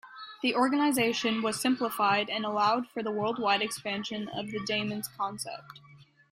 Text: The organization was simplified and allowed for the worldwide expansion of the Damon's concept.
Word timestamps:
The 0.41 0.55
organization 0.55 1.43
was 1.43 1.61
simplified 1.61 2.27
and 2.31 2.43
allowed 2.43 2.89
for 2.89 3.03
the 3.03 3.11
worldwide 3.11 3.61
expansion 3.61 4.29
of 4.29 4.47
the 4.49 4.59
Damon's 4.65 5.07
concept. 5.07 5.79